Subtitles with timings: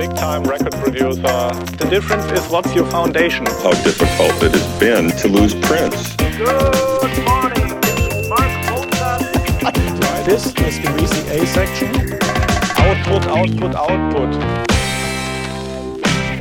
[0.00, 1.20] big time record producer.
[1.76, 3.44] The difference is what's your foundation?
[3.44, 6.16] How difficult it has been to lose Prince.
[6.16, 6.38] Good
[7.26, 9.20] morning, this is Marc Mozart.
[9.62, 10.24] Right?
[10.24, 11.90] This is the VCA section.
[12.86, 14.30] Output, output, output.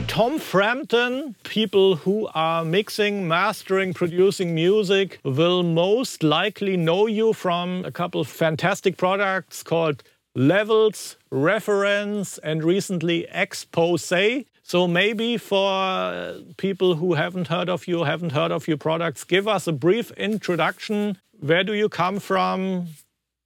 [0.07, 7.83] Tom Frampton, people who are mixing, mastering, producing music will most likely know you from
[7.83, 10.01] a couple of fantastic products called
[10.35, 14.11] Levels, Reference, and recently Expose.
[14.63, 19.47] So maybe for people who haven't heard of you, haven't heard of your products, give
[19.47, 21.17] us a brief introduction.
[21.39, 22.87] Where do you come from?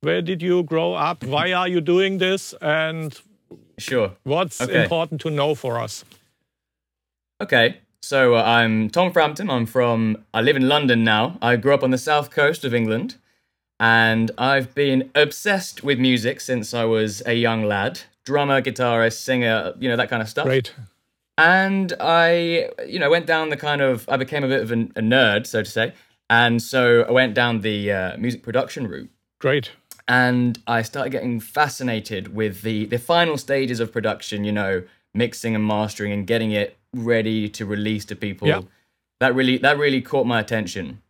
[0.01, 1.23] Where did you grow up?
[1.23, 2.53] Why are you doing this?
[2.61, 3.17] And
[3.77, 4.11] Sure.
[4.23, 4.83] what's Okay.
[4.83, 6.03] important to know for us?
[7.41, 7.77] Okay.
[8.01, 9.49] So uh, I'm Tom Frampton.
[9.49, 10.17] I'm from.
[10.33, 11.37] I live in London now.
[11.41, 13.15] I grew up on the south coast of England,
[13.83, 17.99] and I've been obsessed with music since I was a young lad.
[18.23, 20.45] Drummer, guitarist, singer, you know that kind of stuff.
[20.45, 20.73] Great.
[21.37, 24.75] and I, you know, went down the kind of, I became a bit of a,
[24.75, 25.93] a nerd, so to say,
[26.29, 29.09] and so I went down the uh, music production route,
[29.39, 29.71] Great.
[30.07, 35.55] and I started getting fascinated with the the final stages of production, you know, mixing
[35.55, 38.47] and mastering and getting it ready to release to people.
[38.47, 38.61] Yeah.
[39.19, 41.01] That really, that really caught my attention.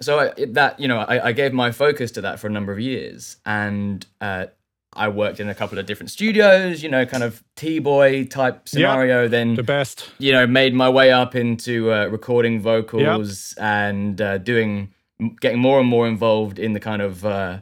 [0.00, 2.72] So I, that, you know, I, I gave my focus to that for a number
[2.72, 4.46] of years, and uh,
[4.94, 9.28] I worked in a couple of different studios, you know, kind of T-boy type scenario.
[9.28, 10.10] Then The best.
[10.18, 14.92] you know, made my way up into uh, recording vocals and uh, doing,
[15.40, 17.58] getting more and more involved in the kind of uh,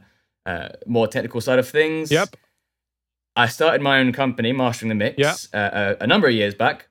[0.46, 2.10] uh, more technical side of things.
[2.10, 2.36] Yep.
[3.36, 5.34] I started my own company, Mastering the Mix, Yeah.
[5.52, 6.88] uh, uh, a number of years back,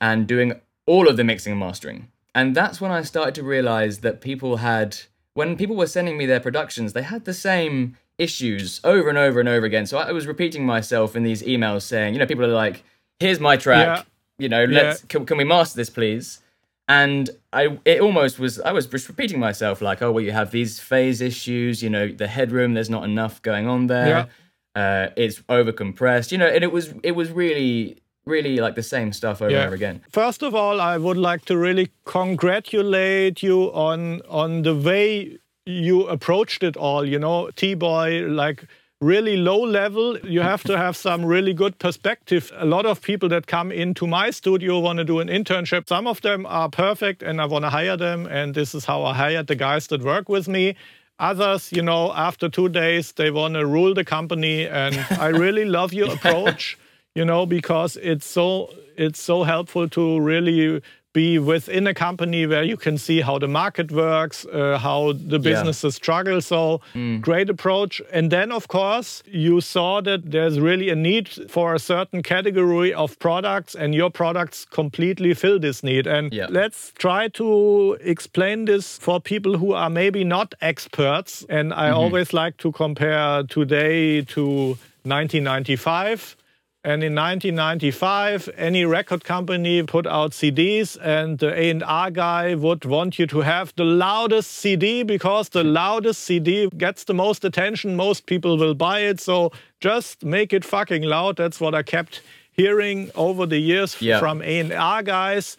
[0.00, 0.54] and doing
[0.86, 2.08] all of the mixing and mastering.
[2.34, 4.96] And that's when I started to realize that people had,
[5.34, 9.40] when people were sending me their productions, they had the same issues over and over
[9.40, 9.86] and over again.
[9.86, 12.84] So I was repeating myself in these emails saying, you know, people are like,
[13.20, 14.02] here's my track, Yeah.
[14.38, 16.40] you know, let's, can, can we master this, please?
[16.88, 20.50] And I, it almost was, I was just repeating myself like, oh, well, you have
[20.50, 24.28] these phase issues, you know, the headroom, there's not enough going on there
[24.74, 28.82] uh, it's over compressed, you know, and it was it was really really like the
[28.82, 30.02] same stuff over and over again.
[30.10, 36.06] First of all, I would like to really congratulate you on on the way you
[36.06, 37.06] approached it all.
[37.06, 38.64] You know, T-boy, like
[39.00, 40.18] really low level.
[40.20, 42.52] You have to have some really good perspective.
[42.56, 45.88] A lot of people that come into my studio want to do an internship.
[45.88, 48.26] Some of them are perfect, and I want to hire them.
[48.26, 50.76] And this is how I hired the guys that work with me.
[51.18, 54.66] Others, you know, after two days, they want to rule the company.
[54.66, 56.78] And I really love your approach
[57.14, 60.82] you know because it's so it's so helpful to really
[61.14, 65.38] be within a company where you can see how the market works uh, how the
[65.38, 66.40] businesses struggle.
[66.40, 66.80] So
[67.20, 68.00] great approach.
[68.10, 72.94] And then of course you saw that there's really a need for a certain category
[72.94, 76.06] of products and your products completely fill this need.
[76.06, 76.46] And Yeah.
[76.48, 81.44] let's try to explain this for people who are maybe not experts.
[81.50, 86.36] And i always like to compare today to 1995
[86.84, 93.20] and in 1995, any record company put out CDs, and the A&R guy would want
[93.20, 97.94] you to have the loudest CD because the loudest CD gets the most attention.
[97.94, 101.36] Most people will buy it, so just make it fucking loud.
[101.36, 104.18] That's what I kept hearing over the years Yeah.
[104.18, 105.56] from A&R guys.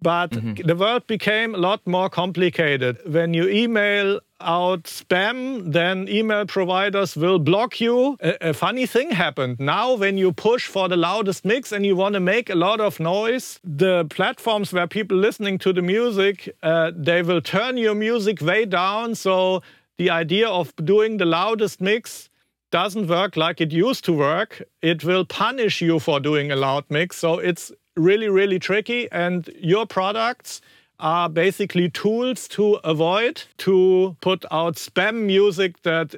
[0.00, 0.66] But mm-hmm.
[0.66, 2.98] the world became a lot more complicated.
[3.06, 8.16] When you email out spam, then email providers will block you.
[8.20, 9.58] A, a funny thing happened.
[9.58, 12.80] Now, when you push for the loudest mix and you want to make a lot
[12.80, 17.94] of noise, the platforms where people listening to the music, uh, they will turn your
[17.94, 19.14] music way down.
[19.14, 19.62] So
[19.98, 22.28] the idea of doing the loudest mix
[22.70, 24.62] doesn't work like it used to work.
[24.80, 27.18] It will punish you for doing a loud mix.
[27.18, 29.10] So it's really, really tricky.
[29.12, 30.60] And your products
[31.02, 36.14] are basically tools to avoid to put out spam music that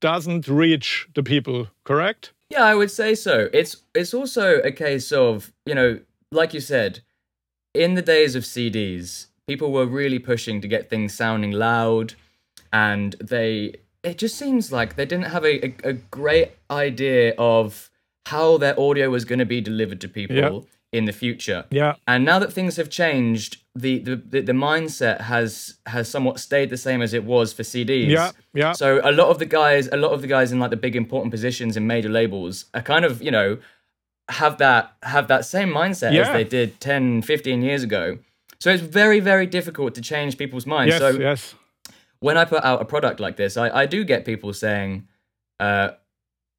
[0.00, 2.32] doesn't reach the people, correct?
[2.50, 3.48] Yeah, I would say so.
[3.52, 5.98] It's it's also a case of, you know,
[6.30, 7.00] like you said,
[7.74, 12.14] in the days of CDs, people were really pushing to get things sounding loud
[12.72, 17.90] and they it just seems like they didn't have a, a, a great idea of
[18.26, 20.60] how their audio was going to be delivered to people Yeah.
[20.92, 21.64] In the future.
[21.70, 21.94] Yeah.
[22.06, 26.76] And now that things have changed, the, the, the, mindset has has somewhat stayed the
[26.76, 28.08] same as it was for CDs.
[28.08, 28.72] Yeah, yeah.
[28.72, 30.96] So a lot of the guys, a lot of the guys in like the big
[30.96, 33.58] important positions in major labels are kind of, you know,
[34.30, 38.18] have that have that same mindset as they did 10, 15 years ago.
[38.60, 40.92] So it's very, very difficult to change people's minds.
[40.92, 41.54] Yes, so yes.
[42.20, 45.06] when I put out a product like this, I, I do get people saying,
[45.60, 45.90] uh,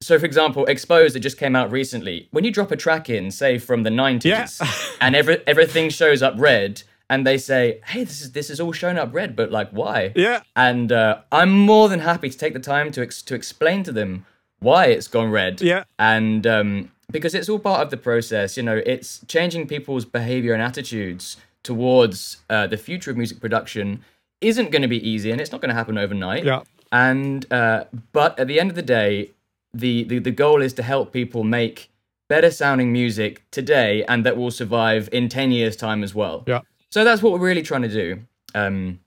[0.00, 2.28] so for example, Exposed that just came out recently.
[2.30, 4.46] When you drop a track in, say from the 90s, Yeah.
[5.00, 8.72] and every, everything shows up red, and they say, "Hey, this is this is all
[8.72, 10.42] shown up red, but like why?" Yeah.
[10.54, 13.92] And uh, I'm more than happy to take the time to ex- to explain to
[13.92, 14.26] them
[14.60, 15.60] why it's gone red.
[15.60, 15.82] Yeah.
[15.98, 20.52] And um, because it's all part of the process, you know, it's changing people's behavior
[20.54, 24.02] and attitudes towards uh, the future of music production
[24.40, 26.44] isn't going to be easy, and it's not going to happen overnight.
[26.44, 26.62] Yeah.
[26.92, 29.32] And uh, but at the end of the day,
[29.72, 31.90] the, the the goal is to help people make
[32.28, 36.44] better sounding music today, and that will survive in ten years' time as well.
[36.46, 36.60] Yeah.
[36.90, 38.20] So that's what we're really trying to do.
[38.54, 39.00] Um,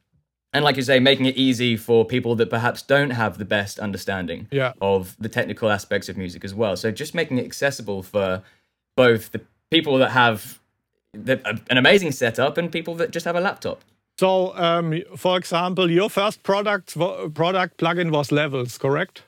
[0.54, 3.80] and like you say, making it easy for people that perhaps don't have the best
[3.80, 4.74] understanding Yeah.
[4.82, 6.78] of the technical aspects of music as well.
[6.78, 8.44] So just making it accessible for
[8.96, 10.60] both the people that have
[11.14, 13.82] the, an amazing setup and people that just have a laptop.
[14.20, 16.96] So, um, for example, your first product
[17.34, 19.24] product plugin was Levels, correct?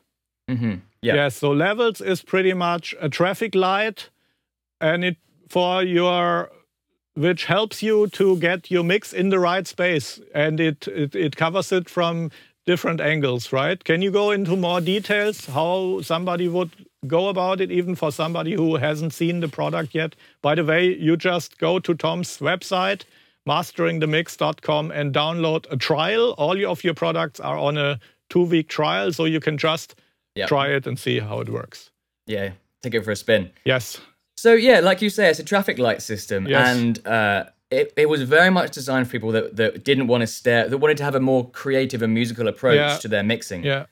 [0.48, 1.16] hmm Yeah.
[1.16, 1.36] Yes.
[1.38, 4.10] So Levels is pretty much a traffic light,
[4.82, 5.18] and it
[5.50, 6.50] for your
[7.14, 11.36] which helps you to get your mix in the right space, and it it, it
[11.36, 12.32] covers it from
[12.66, 13.84] different angles, right?
[13.84, 16.72] Can you go into more details how somebody would
[17.06, 20.16] go about it, even for somebody who hasn't seen the product yet?
[20.42, 23.04] By the way, you just go to Tom's website,
[23.48, 26.34] masteringthemix.com, and download a trial.
[26.40, 28.00] All of your products are on a
[28.30, 29.96] two-week trial, so you can just
[30.36, 30.48] Yeah.
[30.48, 31.90] try it and see how it works.
[32.28, 32.52] Yeah.
[32.84, 33.52] Take it for a spin.
[33.64, 34.00] Yes.
[34.38, 36.76] So yeah, like you say, it's a traffic light system, Yes.
[36.76, 40.28] and uh, it, it was very much designed for people that, that didn't want to
[40.28, 42.98] stare, that wanted to have a more creative and musical approach Yeah.
[42.98, 43.64] to their mixing.
[43.64, 43.86] Yeah.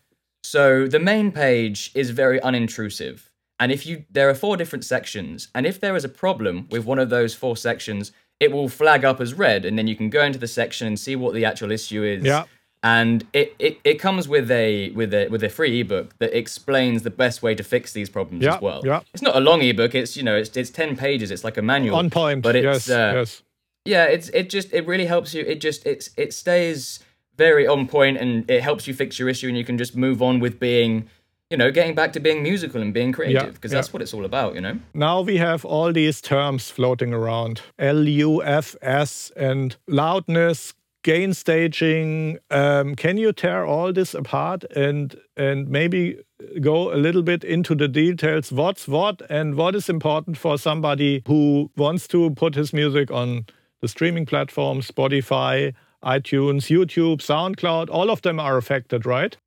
[0.44, 3.30] So the main page is very unintrusive.
[3.60, 6.84] And if you there are four different sections, and if there is a problem with
[6.86, 8.12] one of those four sections,
[8.42, 11.00] it will flag up as red, and then you can go into the section and
[11.00, 12.24] see what the actual issue is.
[12.26, 12.44] Yeah.
[12.86, 17.04] And it, it, it comes with a with a with a free ebook that explains
[17.04, 18.82] the best way to fix these problems Yeah, as well.
[18.84, 19.00] yeah.
[19.14, 21.62] It's not a long ebook, it's you know, it's it's ten pages, it's like a
[21.62, 21.96] manual.
[21.96, 22.42] On point.
[22.42, 22.90] But it's yes.
[22.90, 23.44] uh, yes.
[23.86, 25.44] yeah, it's it just it really helps you.
[25.44, 27.00] It just it's it stays
[27.38, 30.22] very on point and it helps you fix your issue and you can just move
[30.22, 31.10] on with being,
[31.50, 33.78] you know, getting back to being musical and being creative because yeah.
[33.78, 34.78] that's what it's all about, you know.
[34.94, 41.34] Now we have all these terms floating around L, U, F, S, and loudness, gain
[41.34, 42.40] staging.
[42.50, 46.18] Um, can you tear all this apart and and maybe
[46.62, 48.52] go a little bit into the details?
[48.52, 53.46] What's what and what is important for somebody who wants to put his music on
[53.82, 55.74] the streaming platforms, Spotify,
[56.04, 57.90] iTunes, YouTube, SoundCloud?
[57.90, 59.38] All of them are affected, right?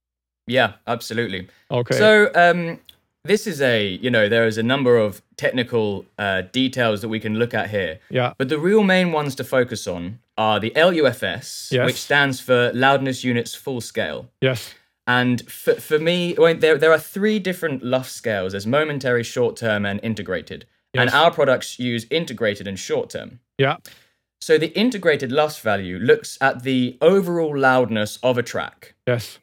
[0.46, 1.48] Yeah, absolutely.
[1.70, 1.98] Okay.
[1.98, 2.78] So um,
[3.26, 7.20] this is a you know there is a number of technical uh, details that we
[7.20, 7.98] can look at here.
[8.10, 8.32] yeah.
[8.38, 11.86] But the real main ones to focus on are the LUFS, Yes.
[11.86, 14.28] which stands for Loudness Units Full Scale.
[14.40, 14.74] Yes.
[15.06, 18.52] And for, for me, well, there, there are three different LUF scales.
[18.52, 20.66] There's momentary, short term, and integrated.
[20.94, 23.40] And our products use integrated and short term.
[23.58, 23.76] Yeah.
[24.40, 28.94] So the integrated LUFS value looks at the overall loudness of a track.
[29.06, 29.38] Yes.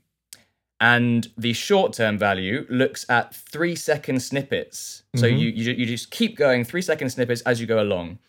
[0.84, 5.04] And the short term value looks at three second snippets.
[5.16, 5.38] So Mm-hmm.
[5.38, 8.20] you, you, you just keep going three second snippets as you go along.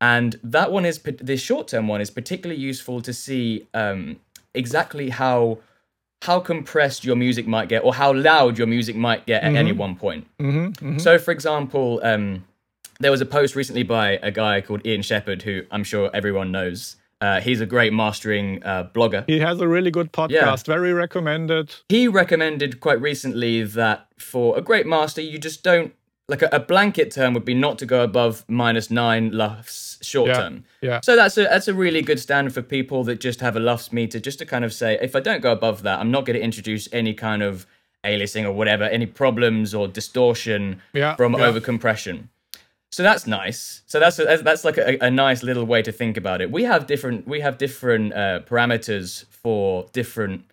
[0.00, 4.16] And that one is, the short term one is particularly useful to see um,
[4.54, 5.58] exactly how
[6.22, 9.72] how compressed your music might get or how loud your music might get at any
[9.72, 10.26] one point.
[10.38, 10.98] Mm-hmm.
[10.98, 12.44] So, for example, um,
[12.98, 16.50] there was a post recently by a guy called Ian Shepherd, who I'm sure everyone
[16.52, 16.96] knows.
[17.20, 19.24] Uh, he's a great mastering uh, blogger.
[19.26, 20.56] He has a really good podcast, Yeah.
[20.74, 21.74] very recommended.
[21.88, 25.92] He recommended quite recently that for a great master, you just don't
[26.28, 30.28] like a, a blanket term would be not to go above minus nine lufs short
[30.28, 30.64] Yeah, term.
[30.80, 31.00] yeah.
[31.02, 33.92] So that's a that's a really good standard for people that just have a lufs
[33.92, 36.38] meter, just to kind of say, if I don't go above that, I'm not going
[36.38, 37.66] to introduce any kind of
[38.04, 41.40] aliasing or whatever, any problems or distortion Yeah, from yeah.
[41.50, 42.28] overcompression.
[42.92, 43.82] So that's nice.
[43.86, 46.50] So that's a, that's like a, a nice little way to think about it.
[46.50, 50.44] We have different we have different uh, parameters for different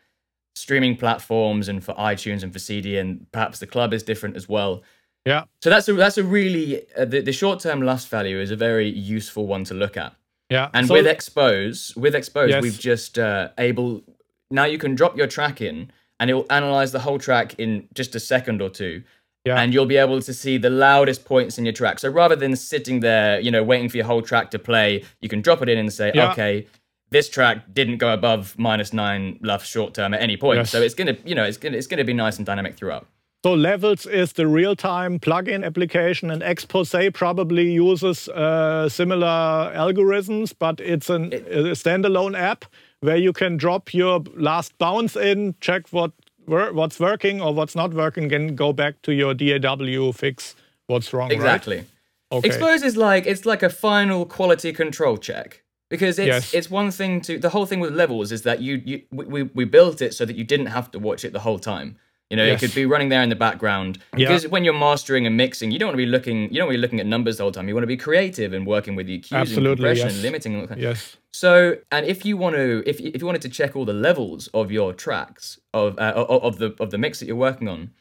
[0.56, 4.48] streaming platforms and for iTunes and for CD, and perhaps the club is different as
[4.48, 4.84] well.
[5.25, 5.44] Yeah.
[5.63, 8.56] So that's a that's a really uh, the, the short term LUFS value is a
[8.56, 10.13] very useful one to look at.
[10.50, 10.70] Yeah.
[10.74, 12.62] And So- with expose, with expose, Yes.
[12.62, 14.03] we've just uh, able
[14.51, 17.88] now you can drop your track in, and it will analyze the whole track in
[17.96, 19.03] just a second or two.
[19.48, 19.60] Yeah.
[19.62, 22.00] And you'll be able to see the loudest points in your track.
[22.00, 25.30] So rather than sitting there, you know, waiting for your whole track to play, you
[25.30, 26.32] can drop it in and say, Yeah.
[26.32, 26.68] okay,
[27.10, 30.58] this track didn't go above minus nine LUFS short term at any point.
[30.58, 30.72] Yes.
[30.72, 33.08] So it's gonna, you know, it's gonna it's gonna be nice and dynamic throughout.
[33.46, 40.80] So Levels is the real-time plugin application, and Expose probably uses uh, similar algorithms, but
[40.82, 42.66] it's an, a standalone app
[43.01, 46.12] where you can drop your last bounce in, check what
[46.48, 50.56] what's working or what's not working, then go back to your DAW, fix
[50.88, 51.32] what's wrong.
[51.32, 51.77] Exactly.
[51.77, 51.86] Right?
[52.32, 52.48] Okay.
[52.48, 56.54] Expose is like it's like a final quality control check because it's Yes.
[56.54, 59.50] it's one thing to the whole thing with levels is that you you we, we-
[59.54, 61.98] we built it so that you didn't have to watch it the whole time.
[62.30, 62.62] You know, Yes.
[62.62, 64.28] it could be running there in the background Yeah.
[64.28, 66.74] because when you're mastering and mixing, you don't want to be looking you don't want
[66.74, 67.68] to be looking at numbers the whole time.
[67.70, 70.22] You want to be creative and working with EQs and compression, yes.
[70.22, 70.54] limiting.
[70.54, 70.78] and all that.
[70.78, 71.16] Yes.
[71.32, 74.48] So, and if you want to, if if you wanted to check all the levels
[74.54, 77.92] of your tracks of uh, of of the of the mix that you're working on,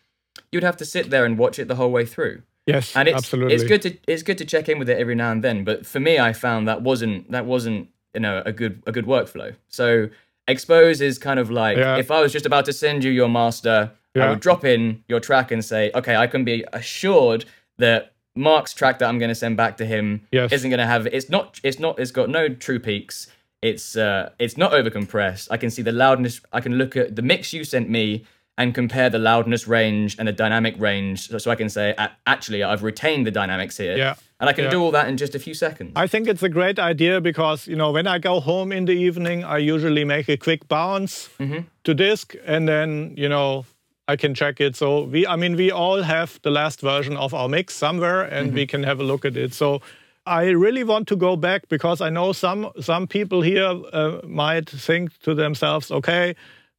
[0.50, 2.42] you'd have to sit there and watch it the whole way through.
[2.66, 2.96] Yes.
[2.96, 3.54] And it's absolutely.
[3.54, 5.62] it's good to it's good to check in with it every now and then.
[5.62, 9.06] But for me, I found that wasn't that wasn't you know a good a good
[9.06, 9.54] workflow.
[9.68, 10.08] So
[10.48, 11.96] expose is kind of like Yeah.
[11.96, 13.92] if I was just about to send you your master,
[14.24, 17.44] I would drop in your track and say, okay, I can be assured
[17.78, 20.52] that Marc's track that I'm going to send back to him Yes.
[20.52, 23.28] isn't going to have it's not it's not it's got no true peaks.
[23.62, 25.48] It's uh it's not over compressed.
[25.50, 26.40] I can see the loudness.
[26.52, 28.24] I can look at the mix you sent me
[28.58, 31.94] and compare the loudness range and the dynamic range, so, so I can say
[32.26, 33.96] actually I've retained the dynamics here.
[33.98, 34.14] Yeah.
[34.40, 34.70] And I can Yeah.
[34.70, 35.92] do all that in just a few seconds.
[35.96, 38.92] I think it's a great idea because you know when I go home in the
[38.92, 41.60] evening, I usually make a quick bounce Mm-hmm.
[41.84, 43.64] to disk, and then you know
[44.08, 44.76] I can check it.
[44.76, 48.52] So we, I mean, we all have the last version of our mix somewhere, and
[48.52, 49.52] we can have a look at it.
[49.52, 49.82] So
[50.26, 54.68] I really want to go back because I know some some people here uh, might
[54.68, 56.34] think to themselves, okay,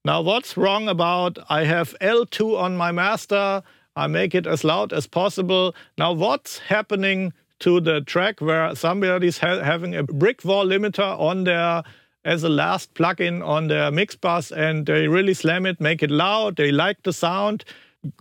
[0.05, 3.61] now what's wrong about I have L2 on my master,
[3.95, 5.75] I make it as loud as possible.
[5.97, 11.45] Now what's happening to the track where somebody's ha- having a brick wall limiter on
[11.45, 11.83] their
[12.27, 16.11] as a last plugin on their mix bus and they really slam it, make it
[16.11, 17.63] loud, they like the sound.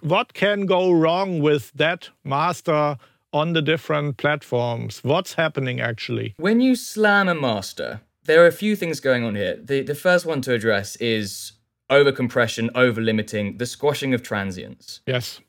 [0.00, 2.96] What can go wrong with that master
[3.32, 5.00] on the different platforms?
[5.02, 6.34] What's happening actually?
[6.36, 9.56] When you slam a master, there are a few things going on here.
[9.60, 11.52] The the first one to address is
[11.90, 15.00] over compression, over limiting, the squashing of transients.
[15.06, 15.40] Yes.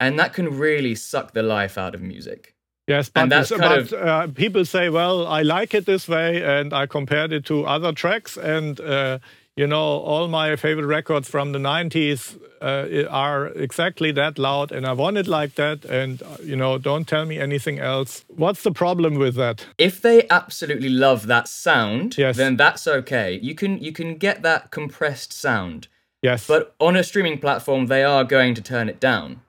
[0.00, 2.54] And that can really suck the life out of music.
[2.90, 6.08] Yes, but, And that's kind but of- uh, people say, well, I like it this
[6.08, 9.18] way, and I compared it to other tracks, and uh,
[9.56, 14.84] you know, all my favorite records from the '90s uh, are exactly that loud, and
[14.86, 18.24] I want it like that, and uh, you know, don't tell me anything else.
[18.28, 19.66] What's the problem with that?
[19.78, 22.36] If they absolutely love that sound, Yes.
[22.36, 23.38] then that's okay.
[23.42, 25.86] You can you can get that compressed sound.
[26.22, 29.40] Yes, But on a streaming platform, they are going to turn it down.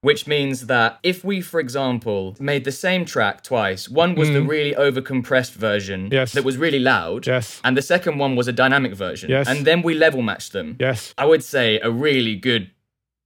[0.00, 4.38] Which means that if we, for example, made the same track twice, one was the
[4.38, 4.48] mm.
[4.48, 6.08] really overcompressed version.
[6.12, 6.32] Yes.
[6.34, 7.60] that was really loud, Yes.
[7.64, 9.48] and the second one was a dynamic version, Yes.
[9.48, 10.76] and then we level matched them.
[10.78, 12.70] yes, I would say a really good,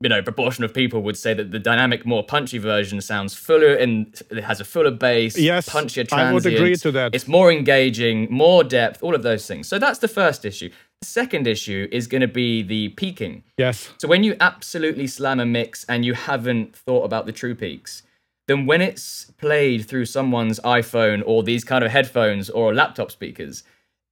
[0.00, 3.74] you know, proportion of people would say that the dynamic, more punchy version sounds fuller
[3.74, 7.14] and it has a fuller bass, Yes, punchier I would agree to that.
[7.14, 9.68] It's more engaging, more depth, all of those things.
[9.68, 10.70] So that's the first issue.
[11.02, 13.42] Second issue is going to be the peaking.
[13.58, 17.54] yes, So when you absolutely slam a mix and you haven't thought about the true
[17.54, 18.02] peaks,
[18.48, 23.62] then when it's played through someone's iPhone or these kind of headphones or laptop speakers,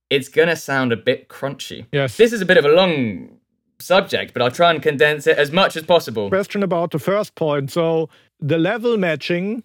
[0.08, 1.86] it's gonna sound a bit crunchy.
[1.92, 2.16] Yes.
[2.16, 3.38] This is a bit of a long
[3.78, 6.28] subject, but I'll try and condense it as much as possible.
[6.28, 7.70] question about the first point.
[7.70, 8.08] So
[8.40, 9.62] the level matching,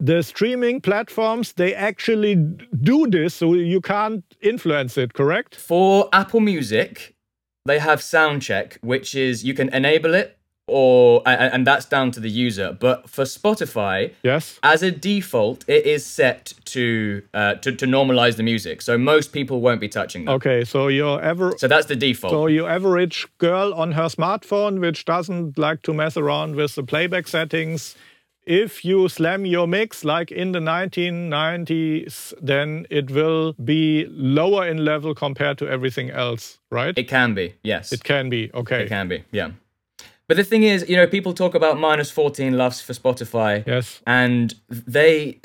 [0.00, 5.54] the streaming platforms, they actually do this, so you can't influence it, correct?
[5.56, 7.14] For Apple Music,
[7.64, 12.30] they have Soundcheck, which is you can enable it or and that's down to the
[12.30, 12.76] user.
[12.78, 14.58] But for Spotify, Yes.
[14.62, 19.32] as a default, it is set to uh, to, to normalize the music, so most
[19.32, 20.34] people won't be touching them.
[20.36, 22.32] Okay, so your ever So that's the default.
[22.32, 26.82] so your average girl on her smartphone, which doesn't like to mess around with the
[26.82, 27.94] playback settings,
[28.46, 34.84] if you slam your mix like in the 1990s, then it will be lower in
[34.84, 36.96] level compared to everything else, right?
[36.98, 38.50] it can be, yes, It can be.
[38.54, 38.82] Okay.
[38.84, 39.50] it can be, yeah.
[40.26, 44.00] But the thing is, you know, people talk about minus fourteen LUFS for Spotify, Yes.
[44.06, 45.40] and they.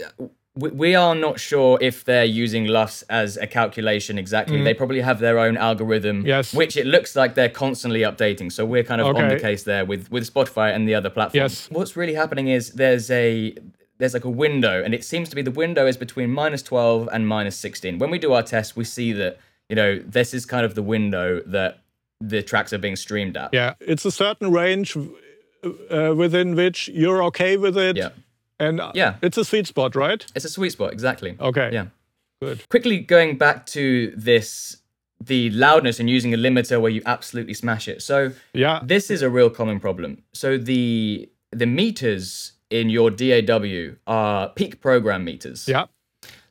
[0.59, 4.61] We we are not sure if they're using LUFS as a calculation exactly.
[4.63, 6.27] They probably have their own algorithm, Mm.
[6.27, 6.53] Yes.
[6.53, 8.51] which it looks like they're constantly updating.
[8.51, 11.35] So we're kind of on the case there with with Spotify and the other platforms.
[11.35, 11.69] Yes.
[11.77, 13.55] What's really happening is there's a
[13.99, 17.09] there's like a window, and it seems to be the window is between minus twelve
[17.13, 17.97] and minus sixteen.
[17.99, 19.37] When we do our test, we see that
[19.69, 21.79] you know this is kind of the window that
[22.33, 23.49] the tracks are being streamed at.
[23.53, 27.97] Yeah, it's a certain range uh, within which you're okay with it.
[27.97, 28.09] Yeah.
[28.59, 29.15] And Yeah.
[29.21, 30.25] it's a sweet spot, right?
[30.35, 31.35] It's a sweet spot, exactly.
[31.39, 31.69] Okay.
[31.71, 31.85] Yeah.
[32.41, 32.67] Good.
[32.69, 34.77] Quickly going back to this
[35.21, 38.01] the loudness and using a limiter where you absolutely smash it.
[38.01, 38.79] So Yeah.
[38.81, 40.23] this is a real common problem.
[40.33, 45.67] So the the meters in your DAW are peak program meters.
[45.67, 45.85] Yeah.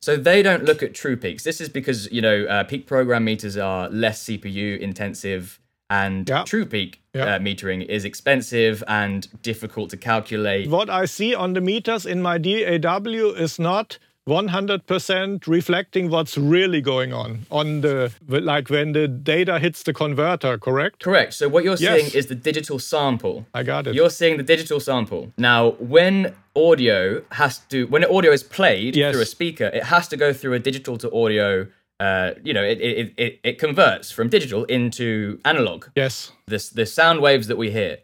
[0.00, 1.44] So they don't look at true peaks.
[1.44, 6.44] This is because you know uh, peak program meters are less CPU intensive And Yeah.
[6.44, 7.36] true peak Yeah.
[7.36, 10.68] uh, metering is expensive and difficult to calculate.
[10.68, 16.82] What I see on the meters in my DAW is not 100% reflecting what's really
[16.82, 21.02] going on on the like when the data hits the converter, correct?
[21.02, 21.32] Correct.
[21.32, 22.00] So what you're Yes.
[22.00, 23.46] seeing is the digital sample.
[23.54, 23.94] I got it.
[23.94, 25.32] You're seeing the digital sample.
[25.38, 29.12] Now, when audio has to, when audio is played Yes.
[29.14, 31.66] through a speaker, it has to go through a digital to audio.
[32.00, 35.86] Uh, you know, it, it, it, it converts from digital into analog.
[35.96, 36.30] yes.
[36.46, 37.98] This the sound waves that we hear.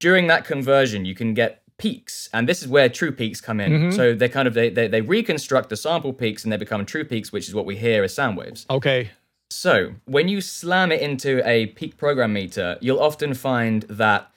[0.00, 3.72] During that conversion, you can get peaks, and this is where true peaks come in.
[3.72, 3.90] Mm-hmm.
[3.92, 7.04] So they kind of they, they they reconstruct the sample peaks, and they become true
[7.04, 8.66] peaks, which is what we hear as sound waves.
[8.70, 9.10] Okay.
[9.50, 14.30] So, when you slam it into a peak program meter, you'll often find that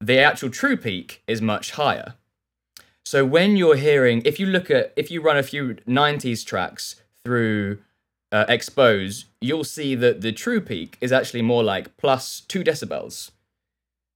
[0.00, 2.14] the actual true peak is much higher.
[3.04, 7.02] So, when you're hearing, if you look at, if you run a few 90s tracks
[7.24, 7.78] through
[8.32, 13.30] uh, Expose, you'll see that the true peak is actually more like plus two decibels.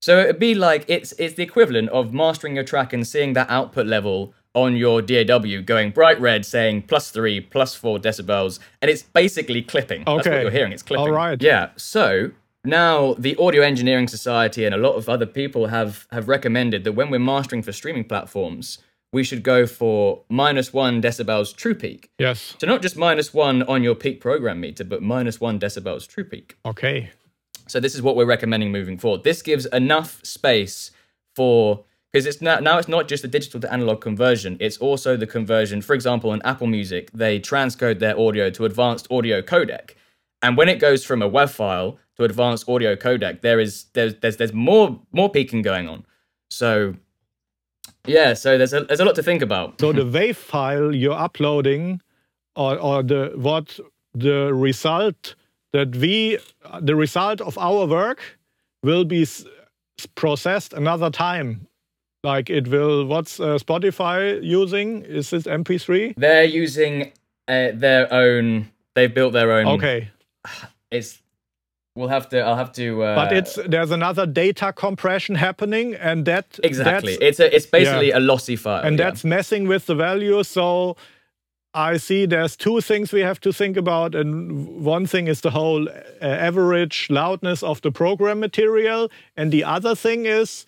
[0.00, 3.50] So it'd be like it's it's the equivalent of mastering your track and seeing that
[3.50, 8.90] output level on your DAW going bright red saying plus three, plus four decibels, and
[8.90, 10.02] it's basically clipping.
[10.02, 10.16] Okay.
[10.16, 10.72] That's what you're hearing.
[10.72, 11.06] It's clipping.
[11.06, 11.40] All right.
[11.40, 11.70] Yeah.
[11.76, 12.30] So
[12.64, 16.92] now the Audio Engineering Society and a lot of other people have have recommended that
[16.92, 18.78] when we're mastering for streaming platforms,
[19.12, 22.10] we should go for minus one decibels true peak.
[22.18, 22.54] Yes.
[22.58, 26.24] So not just minus one on your peak program meter, but minus one decibels true
[26.24, 26.56] peak.
[26.64, 27.10] Okay.
[27.68, 29.24] So this is what we're recommending moving forward.
[29.24, 30.90] This gives enough space
[31.34, 34.56] for because it's now, now it's not just the digital to analog conversion.
[34.58, 35.82] It's also the conversion.
[35.82, 39.90] For example, in Apple Music, they transcode their audio to advanced audio codec,
[40.40, 44.14] and when it goes from a WAV file to advanced audio codec, there is there's
[44.16, 46.06] there's there's more more peaking going on.
[46.48, 46.94] So
[48.06, 49.80] yeah, so there's a there's a lot to think about.
[49.80, 52.00] So the WAV file you're uploading,
[52.54, 53.78] or, or the what
[54.14, 55.34] the result
[55.72, 56.38] that we
[56.80, 58.38] the result of our work
[58.82, 59.44] will be s-
[60.14, 61.66] processed another time.
[62.24, 63.06] Like it will.
[63.06, 65.02] What's uh, Spotify using?
[65.02, 66.14] Is this MP3?
[66.16, 67.12] They're using
[67.46, 68.70] uh, their own.
[68.94, 69.66] They've built their own.
[69.66, 70.08] Okay,
[70.90, 71.22] It's.
[71.96, 72.40] We'll have to.
[72.40, 73.02] I'll have to.
[73.02, 77.14] Uh, but it's there's another data compression happening, and that Exactly.
[77.14, 78.84] It's a, it's basically a lossy file.
[78.84, 79.04] and yeah.
[79.06, 80.42] that's messing with the value.
[80.42, 80.96] So
[81.72, 85.50] I see there's two things we have to think about, and one thing is the
[85.50, 90.66] whole uh, average loudness of the program material, and the other thing is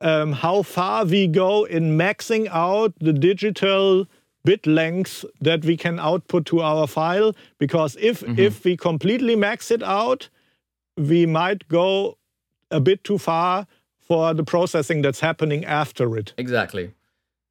[0.00, 4.06] um, how far we go in maxing out the digital
[4.44, 7.32] bit length that we can output to our file.
[7.58, 10.28] Because if if we completely max it out,
[10.96, 12.18] we might go
[12.70, 13.66] a bit too far
[13.98, 16.34] for the processing that's happening after it.
[16.36, 16.92] exactly.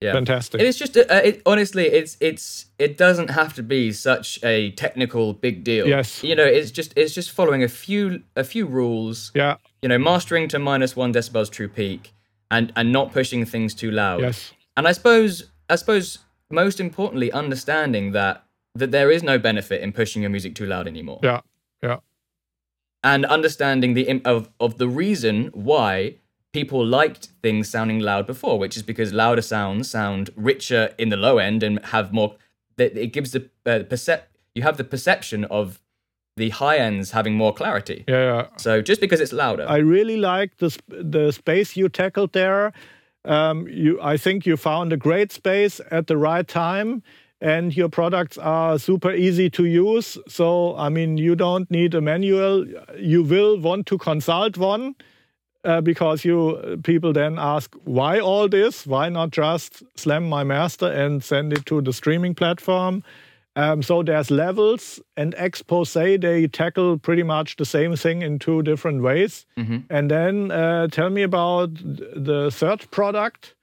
[0.01, 0.11] Yeah.
[0.11, 0.59] Fantastic.
[0.59, 4.71] It is just uh, it, honestly, it's it's it doesn't have to be such a
[4.71, 5.87] technical big deal.
[5.87, 6.21] Yes.
[6.21, 9.31] You know, it's just it's just following a few a few rules.
[9.33, 9.55] Yeah.
[9.81, 12.13] You know, mastering to minus one decibels true peak,
[12.51, 14.19] and and not pushing things too loud.
[14.19, 14.51] Yes.
[14.75, 16.17] And I suppose I suppose
[16.51, 18.43] most importantly, understanding that
[18.75, 21.21] that there is no benefit in pushing your music too loud anymore.
[21.23, 21.39] Yeah.
[21.81, 21.99] Yeah.
[23.03, 26.15] And understanding the of of the reason why
[26.53, 31.17] people liked things sounding loud before, which is because louder sounds sound richer in the
[31.17, 32.35] low end and have more.
[32.77, 34.23] That it gives the uh, percep.
[34.55, 35.79] You have the perception of
[36.37, 38.03] the high ends having more clarity.
[38.07, 38.23] Yeah.
[38.23, 38.47] yeah.
[38.57, 42.73] So just because it's louder, I really like the sp- the space you tackled there.
[43.25, 47.03] Um, you, I think you found a great space at the right time,
[47.43, 50.17] and your products are super easy to use.
[50.27, 52.65] So, I mean, you don't need a manual.
[52.97, 54.95] You will want to consult one
[55.65, 58.87] uh, because you people then ask why all this?
[58.87, 63.03] Why not just slam my master and send it to the streaming platform?
[63.57, 65.93] Um, so there's levels and expose.
[65.93, 69.45] They tackle pretty much the same thing in two different ways.
[69.89, 73.53] And then uh, tell me about the third product,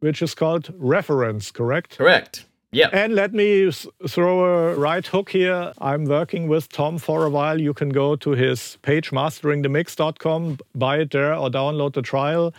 [0.00, 1.52] which is called reference.
[1.52, 1.98] Correct?
[1.98, 2.46] correct.
[2.76, 2.90] Yeah.
[2.92, 3.70] And let me
[4.06, 5.72] throw a right hook here.
[5.78, 7.58] I'm working with Tom for a while.
[7.58, 12.52] You can go to his page, masteringthemix.com, buy it there or download the trial.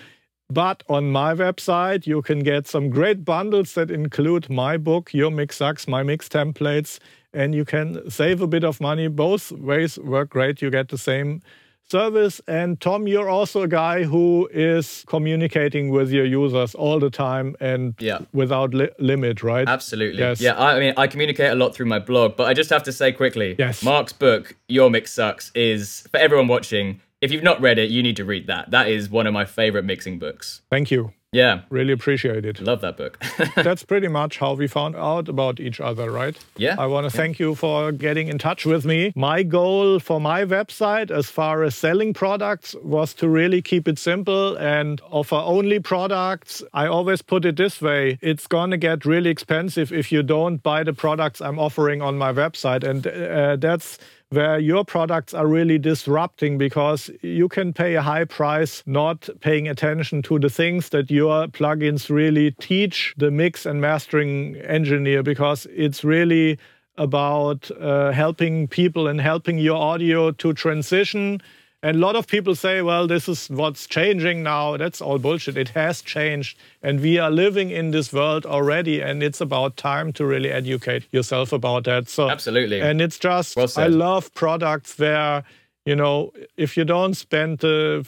[0.49, 5.29] But on my website, you can get some great bundles that include my book, Your
[5.29, 6.97] Mix Sucks, my mix templates,
[7.31, 9.07] and you can save a bit of money.
[9.09, 10.63] Both ways work great.
[10.63, 11.41] You get the same
[11.97, 12.41] service.
[12.47, 17.55] And Tom, you're also a guy who is communicating with your users all the time
[17.59, 18.19] and Yeah.
[18.33, 19.67] without li- limit, right?
[19.67, 20.19] Absolutely.
[20.19, 20.41] Yes.
[20.41, 22.83] Yeah, I I mean, I communicate a lot through my blog, but I just have
[22.83, 23.83] to say quickly Yes.
[23.83, 27.01] Marc's book, Your Mix Sucks, is for everyone watching.
[27.19, 28.69] If you've not read it, you need to read that.
[28.69, 30.61] That is one of my favorite mixing books.
[30.69, 31.13] Thank you.
[31.33, 32.61] Yeah, Really appreciate it.
[32.61, 33.21] love that book.
[33.55, 36.37] That's pretty much how we found out about each other, right?
[36.55, 39.11] Yeah, I want to thank you for getting in touch with me.
[39.13, 43.99] My goal for my website, as far as selling products, was to really keep it
[43.99, 46.63] simple and offer only products.
[46.73, 50.63] I always put it this way it's going to get really expensive if you don't
[50.63, 52.83] buy the products I'm offering on my website.
[52.87, 53.97] And uh, that's
[54.29, 59.67] where your products are really disrupting because you can pay a high price not paying
[59.67, 65.65] attention to the things that your plugins really teach the mix and mastering engineer because
[65.73, 66.59] it's really
[66.97, 71.39] about uh, helping people and helping your audio to transition.
[71.83, 74.77] And a lot of people say, well, this is what's changing now.
[74.77, 75.57] That's all bullshit.
[75.57, 76.57] It has changed.
[76.81, 78.99] And we are living in this world already.
[79.01, 82.09] And it's about time to really educate yourself about that.
[82.09, 82.81] So, Absolutely.
[82.81, 85.43] And it's just, Well I love products where,
[85.85, 88.07] you know, if you don't spend the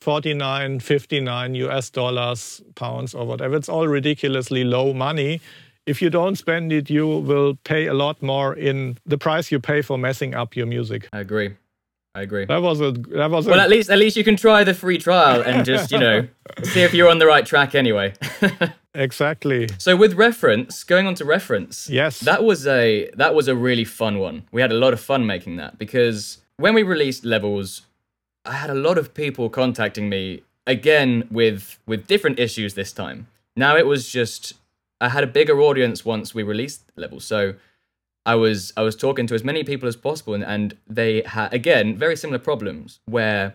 [0.00, 5.40] 49, 59 US dollars, pounds, or whatever, it's all ridiculously low money.
[5.86, 9.58] If you don't spend it, you will pay a lot more in the price you
[9.58, 11.08] pay for messing up your music.
[11.14, 11.54] I agree.
[12.16, 12.46] I agree.
[12.46, 14.96] That was a that was Well, at least at least you can try the free
[14.96, 16.26] trial and just you know
[16.62, 18.14] see if you're on the right track anyway.
[18.94, 22.20] exactly so with reference, going on to reference, Yes.
[22.20, 24.44] that was a that was a really fun one.
[24.50, 27.82] We had a lot of fun making that because when we released levels,
[28.46, 33.26] I had a lot of people contacting me again with with different issues this time.
[33.56, 34.54] Now it was just
[35.02, 37.56] I had a bigger audience once we released levels, so
[38.26, 41.54] I was I was talking to as many people as possible, and, and they had
[41.54, 43.54] again very similar problems where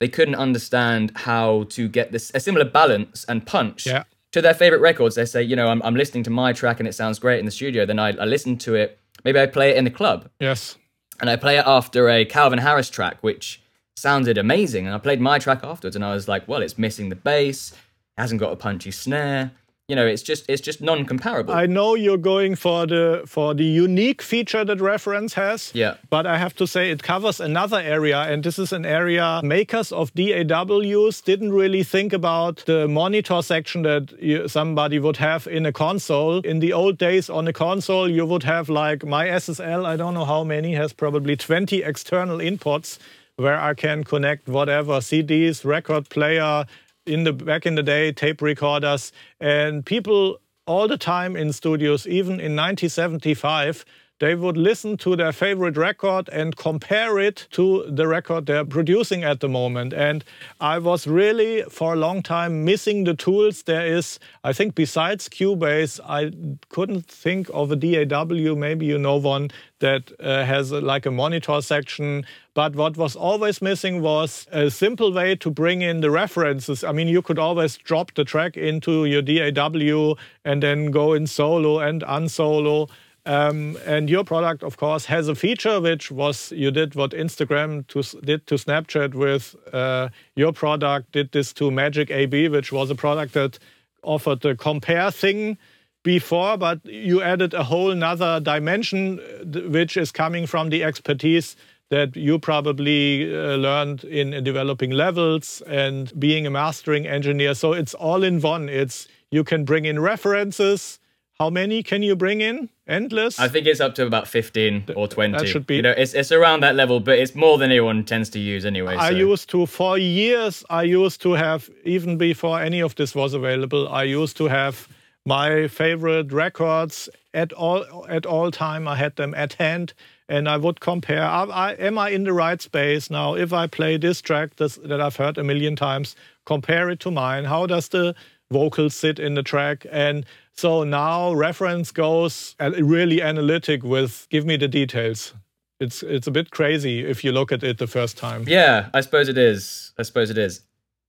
[0.00, 4.04] they couldn't understand how to get this a similar balance and punch Yeah.
[4.32, 5.14] to their favorite records.
[5.16, 7.44] They say, you know, I'm I'm listening to my track and it sounds great in
[7.44, 7.84] the studio.
[7.86, 8.98] Then I, I listen to it.
[9.24, 10.76] Maybe I play it in the club, yes
[11.20, 13.62] and I play it after a Calvin Harris track, which
[13.96, 14.86] sounded amazing.
[14.86, 17.70] And I played my track afterwards, and I was like, well, it's missing the bass.
[17.70, 19.52] It hasn't got a punchy snare.
[19.86, 21.52] You know, it's just it's just non-comparable.
[21.52, 25.72] I know you're going for the for the unique feature that reference has.
[25.74, 25.96] Yeah.
[26.08, 29.92] But I have to say it covers another area, and this is an area makers
[29.92, 35.66] of DAWs didn't really think about the monitor section that you, somebody would have in
[35.66, 36.38] a console.
[36.38, 39.84] In the old days, on a console, you would have like my SSL.
[39.84, 42.98] I don't know how many has probably 20 external inputs
[43.36, 46.64] where I can connect whatever CDs, record player,
[47.06, 52.06] in the back in the day tape recorders and people all the time in studios
[52.06, 53.84] even in 1975
[54.24, 59.22] they would listen to their favorite record and compare it to the record they're producing
[59.22, 60.24] at the moment and
[60.62, 65.28] i was really for a long time missing the tools there is i think besides
[65.28, 66.32] cubase i
[66.70, 69.50] couldn't think of a daw maybe you know one
[69.84, 72.24] that uh, has a, like a monitor section.
[72.54, 76.82] But what was always missing was a simple way to bring in the references.
[76.82, 81.26] I mean, you could always drop the track into your DAW and then go in
[81.26, 82.88] solo and unsolo.
[83.26, 87.86] Um, and your product, of course, has a feature which was you did what Instagram
[87.88, 92.90] to, did to Snapchat with uh, your product, did this to Magic AB, which was
[92.90, 93.58] a product that
[94.02, 95.56] offered the compare thing
[96.02, 101.56] before, but you added a whole nother dimension, uh, which is coming from the expertise
[101.90, 107.54] that you probably uh, learned in developing levels and being a mastering engineer.
[107.54, 108.68] So it's all in one.
[108.68, 110.98] It's you can bring in references.
[111.38, 112.68] How many can you bring in?
[112.86, 113.40] Endless.
[113.40, 115.38] I think it's up to about 15 or 20.
[115.38, 118.04] that should be- You know, it's, it's around that level, but it's more than anyone
[118.04, 118.94] tends to use anyway.
[118.94, 123.14] I so- used to, for years, I used to have, even before any of this
[123.14, 124.86] was available, I used to have
[125.26, 128.86] my favorite records at all at all time.
[128.86, 129.94] I had them at hand,
[130.28, 131.24] and I would compare.
[131.24, 133.34] I, I, am I in the right space now?
[133.34, 137.10] If I play this track this, that I've heard a million times, compare it to
[137.10, 137.44] mine.
[137.44, 138.14] How does the
[138.50, 139.86] vocal sit in the track?
[139.90, 145.34] And so now reference goes really analytic with give me the details.
[145.80, 148.44] It's it's a bit crazy if you look at it the first time.
[148.46, 149.92] Yeah, I suppose it is.
[149.98, 150.62] I suppose it is.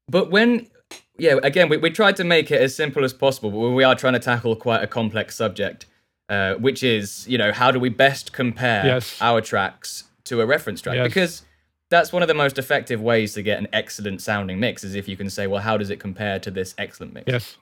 [0.08, 0.68] But when,
[1.18, 3.96] yeah, again, we, we tried to make it as simple as possible, but we are
[3.96, 5.86] trying to tackle quite a complex subject,
[6.30, 9.18] uh, which is, you know, how do we best compare Yes.
[9.22, 10.96] our tracks to a reference track?
[10.96, 11.08] Yes.
[11.08, 11.42] Because
[11.90, 15.08] that's one of the most effective ways to get an excellent sounding mix, is if
[15.08, 17.26] you can say, well, how does it compare to this excellent mix?
[17.32, 17.58] Yes.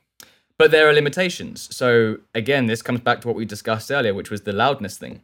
[0.64, 1.68] But there are limitations.
[1.76, 5.22] So again, this comes back to what we discussed earlier, which was the loudness thing.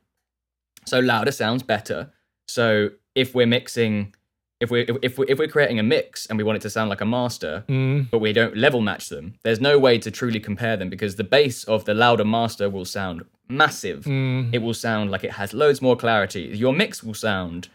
[0.85, 2.11] So louder sounds better.
[2.49, 4.13] So if we're mixing,
[4.59, 6.89] if we if we if we're creating a mix and we want it to sound
[6.89, 8.09] like a master, mm.
[8.11, 11.23] but we don't level match them, there's no way to truly compare them because the
[11.23, 14.03] bass of the louder master will sound massive.
[14.03, 14.53] Mm.
[14.53, 16.51] It will sound like it has loads more clarity.
[16.53, 17.69] Your mix will sound,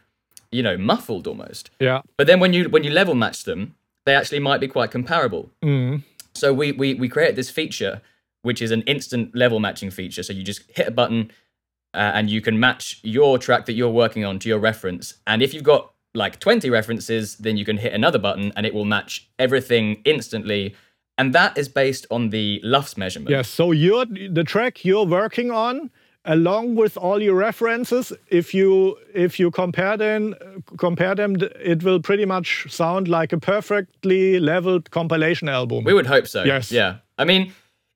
[0.53, 1.71] you know, muffled almost.
[1.81, 2.03] Yeah.
[2.19, 3.75] But then when you when you level match them,
[4.05, 5.51] they actually might be quite comparable.
[5.63, 6.03] Mm.
[6.35, 8.03] So we we we created this feature,
[8.43, 10.23] which is an instant level matching feature.
[10.23, 11.31] So you just hit a button,
[11.95, 15.15] uh, and you can match your track that you're working on to your reference.
[15.27, 18.75] And if you've got like 20 references, then you can hit another button, and it
[18.75, 20.75] will match everything instantly.
[21.17, 23.31] And that is based on the LUFS measurement.
[23.31, 23.49] Yes.
[23.49, 25.91] So you're the track you're working on,
[26.25, 28.13] along with all your references.
[28.29, 30.35] If you if you compare them
[30.79, 35.85] compare them, it will pretty much sound like a perfectly leveled compilation album.
[35.85, 36.45] We would hope so.
[36.45, 36.71] Yes.
[36.73, 36.97] Yeah.
[37.19, 37.53] I mean,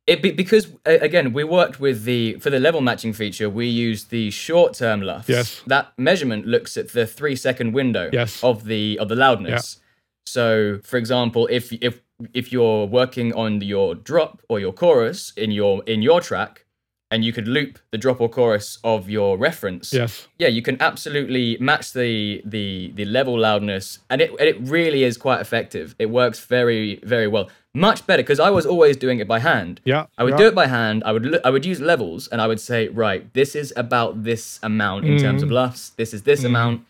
[0.07, 3.51] it be, because again, we worked with the for the level matching feature.
[3.51, 5.29] We used the short term LUFS.
[5.29, 5.63] Yes.
[5.67, 8.11] That measurement looks at the three second window.
[8.13, 8.43] Yes.
[8.43, 9.77] Of the of the loudness.
[9.79, 9.85] yeah.
[10.27, 12.01] So, for example, if if
[12.35, 16.65] if you're working on your drop or your chorus in your in your track,
[17.11, 19.93] and you could loop the drop or chorus of your reference.
[19.93, 20.29] Yes.
[20.39, 25.05] Yeah, you can absolutely match the the the level loudness, and it and it really
[25.05, 25.95] is quite effective.
[25.99, 29.81] It works very very well, much better because I was always doing it by hand.
[29.85, 30.39] Yeah, I would yeah.
[30.39, 31.03] do it by hand.
[31.07, 34.25] I would lo- I would use levels, and I would say, right, this is about
[34.25, 35.51] this amount in terms Mm-hmm.
[35.57, 35.91] of LUFS.
[35.97, 36.85] This is this amount.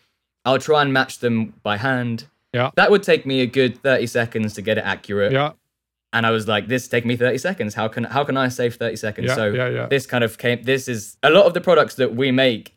[0.45, 2.25] I'll try and match them by hand.
[2.53, 2.71] Yeah.
[2.75, 5.31] That would take me a good thirty seconds to get it accurate.
[5.31, 5.51] Yeah.
[6.11, 7.75] And I was like, this take me 30 seconds.
[7.75, 9.27] How can how can I save 30 seconds?
[9.27, 9.85] Yeah, so yeah, yeah.
[9.87, 12.75] this kind of came this is a lot of the products that we make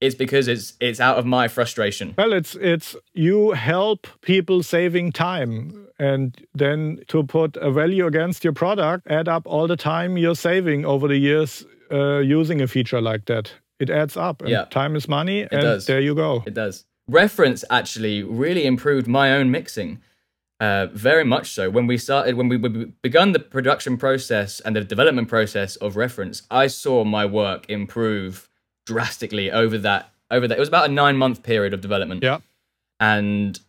[0.00, 2.14] is because it's it's out of my frustration.
[2.18, 8.44] Well, it's it's you help people saving time, and then to put a value against
[8.44, 12.66] your product, add up all the time you're saving over the years uh, using a
[12.66, 13.52] feature like that.
[13.78, 14.42] It adds up.
[14.42, 14.64] And Yeah.
[14.70, 15.86] time is money, and does.
[15.86, 16.42] there you go.
[16.46, 16.84] It does.
[17.08, 20.00] Reference actually really improved my own mixing.
[20.58, 21.68] Uh, very much so.
[21.68, 25.96] When we started, when we, we begun the production process and the development process of
[25.96, 28.48] reference, I saw my work improve
[28.86, 30.10] drastically over that.
[30.30, 32.22] Over that, it was about a nine month period of development.
[32.22, 32.38] Yeah.
[33.00, 33.60] and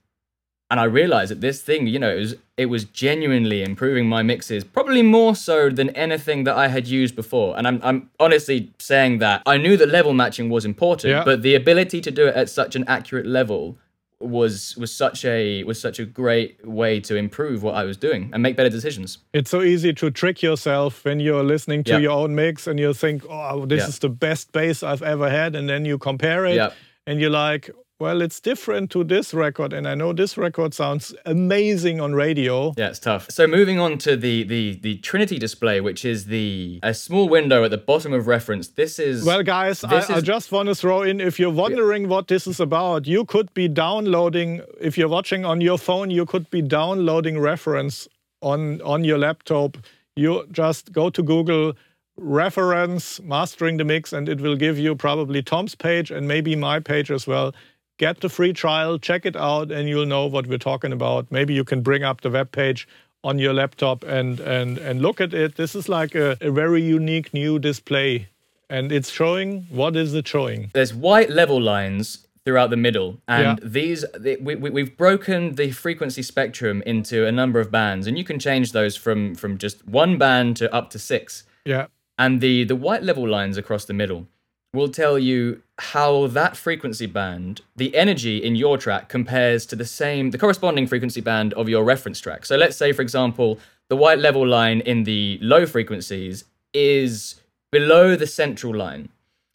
[0.70, 4.24] and I realized that this thing, you know, it was it was genuinely improving my
[4.24, 7.58] mixes, probably more so than anything that I had used before.
[7.58, 11.24] And I'm I'm honestly saying that I knew that level matching was important, Yeah.
[11.24, 13.78] but the ability to do it at such an accurate level
[14.20, 18.30] was was such a was such a great way to improve what I was doing
[18.34, 19.20] and make better decisions.
[19.34, 22.00] It's so easy to trick yourself when you're listening to Yeah.
[22.00, 23.90] your own mix and you think, "Oh, this Yeah.
[23.90, 26.72] is the best bass I've ever had," and then you compare it, Yeah.
[27.06, 31.16] and you're like, "Well, it's different to this record, and I know this record sounds
[31.26, 33.32] amazing on radio." Yeah, it's tough.
[33.32, 37.64] So moving on to the the the Trinity display, which is the a small window
[37.64, 38.68] at the bottom of reference.
[38.68, 42.08] This is Well, guys, I, This I just want to throw in if you're wondering
[42.08, 46.26] what this is about, you could be downloading, if you're watching on your phone, you
[46.26, 48.08] could be downloading reference
[48.42, 49.78] on, on your laptop.
[50.16, 51.74] You just go to Google,
[52.18, 56.80] reference, mastering the mix, and it will give you probably Tom's page and maybe my
[56.80, 57.54] page as well.
[57.98, 61.32] Get the free trial, check it out, and you'll know what we're talking about.
[61.32, 62.88] Maybe you can bring up the web page
[63.24, 65.56] on your laptop and, and, and look at it.
[65.56, 68.28] This is like a, a very unique new display
[68.70, 73.60] and it's showing what is it showing there's white level lines throughout the middle and
[73.62, 73.70] Yeah.
[73.70, 78.26] these we, we, we've broken the frequency spectrum into a number of bands and you
[78.26, 81.88] can change those from from just one band to up to six yeah
[82.20, 84.28] and the the white level lines across the middle
[84.74, 89.86] will tell you how that frequency band the energy in your track compares to the
[89.86, 92.46] same the corresponding frequency band of your reference track.
[92.46, 97.36] So let's say for example the white level line in the low frequencies is
[97.72, 99.10] below the central line.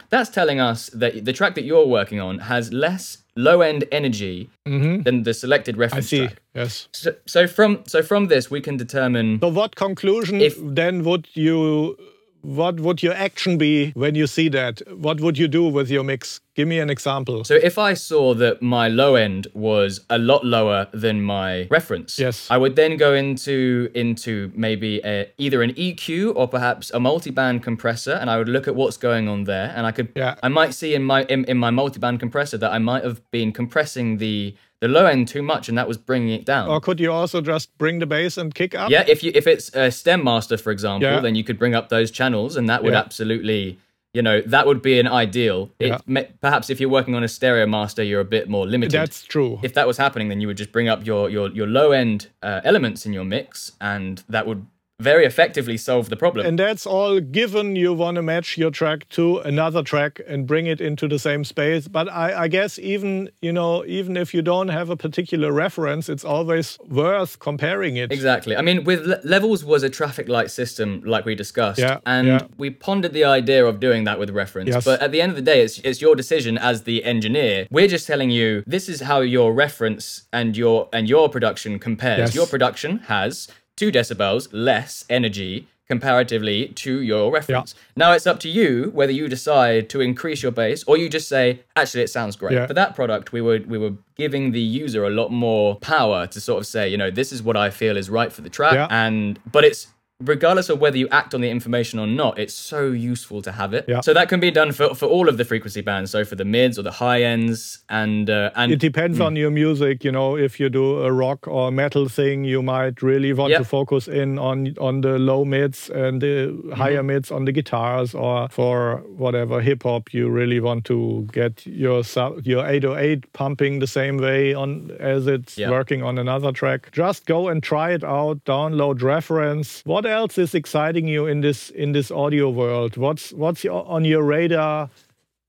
[0.09, 4.49] That's telling us that the track that you're working on has less low end energy
[4.65, 5.81] than the selected Mm-hmm.
[5.81, 6.27] i reference see.
[6.27, 6.41] track.
[6.53, 6.87] Yes.
[6.91, 11.27] So, so from so from this we can determine so what conclusion If- then would
[11.33, 11.97] you
[12.43, 16.03] what would your action be when you see that what would you do with your
[16.03, 20.17] mix give me an example So if I saw that my low end was a
[20.17, 22.47] lot lower than my reference, Yes.
[22.51, 27.63] I would then go into into maybe a, either an EQ or perhaps a multi-band
[27.63, 30.35] compressor, and I would look at what's going on there, and I could Yeah.
[30.43, 33.51] I might see in my in, in my multi-band compressor that I might have been
[33.51, 36.67] compressing the the low end too much, and that was bringing it down.
[36.67, 39.47] or could you also just bring the bass and kick up Yeah, if you if
[39.47, 41.21] it's a stem master, for example, Yeah.
[41.21, 42.99] then you could bring up those channels, and that would Yeah.
[42.99, 43.77] absolutely,
[44.13, 45.71] you know, that would be an ideal.
[45.79, 45.99] Yeah.
[46.05, 48.91] It, perhaps if you're working on a stereo master, you're a bit more limited.
[48.99, 51.67] that's true if that was happening, then you would just bring up your your your
[51.79, 54.65] low end uh, elements in your mix, and that would
[54.99, 56.45] very effectively solve the problem.
[56.45, 60.67] and that's all given you want to match your track to another track and bring
[60.67, 64.41] it into the same space but I, I guess even you know even if you
[64.43, 68.55] don't have a particular reference it's always worth comparing it Exactly.
[68.55, 72.27] I mean, with le- levels was a traffic light system, like we discussed, Yeah, and
[72.27, 72.39] yeah.
[72.57, 74.69] we pondered the idea of doing that with reference.
[74.69, 74.85] Yes.
[74.85, 77.67] But at the end of the day, it's it's your decision as the engineer.
[77.71, 82.19] We're just telling you this is how your reference and your and your production compares.
[82.19, 82.35] Yes.
[82.35, 87.75] Your production has two decibels less energy comparatively to your reference.
[87.95, 91.27] Now it's up to you whether you decide to increase your bass or you just
[91.27, 92.53] say, actually, it sounds great.
[92.53, 92.67] Yeah.
[92.67, 96.39] For that product, we were we were giving the user a lot more power to
[96.41, 98.73] sort of say, you know, this is what I feel is right for the track,
[98.73, 98.87] Yeah.
[98.89, 99.87] and but it's
[100.25, 103.73] regardless of whether you act on the information or not, it's so useful to have
[103.73, 103.85] it.
[103.87, 104.01] Yeah.
[104.01, 106.11] So that can be done for, for all of the frequency bands.
[106.11, 109.23] So for the mids or the high ends, and uh, and It depends Hmm.
[109.23, 110.03] on your music.
[110.03, 113.63] You know, if you do a rock or metal thing, you might really want to
[113.65, 117.07] focus in on on the low mids and the higher Mm-hmm.
[117.07, 122.03] mids on the guitars, or for whatever hip hop, you really want to get your
[122.03, 126.91] sou- your 808 pumping the same way on as it's working on another track.
[126.91, 128.43] Just go and try it out.
[128.45, 129.81] Download reference.
[129.85, 132.95] What else is exciting you in this in this audio world?
[132.97, 134.89] What's what's your, on your radar?